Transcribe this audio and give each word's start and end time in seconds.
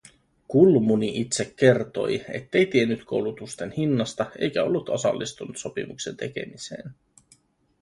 Kulmuni 0.47 1.21
itse 1.21 1.53
kertoi, 1.55 2.25
ettei 2.33 2.65
tiennyt 2.65 3.03
koulutusten 3.05 3.71
hinnasta 3.71 4.31
eikä 4.39 4.63
ollut 4.63 4.89
osallistunut 4.89 5.57
sopimuksen 5.57 6.17
tekemiseen 6.17 6.91